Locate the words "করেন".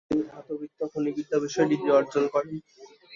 2.33-2.55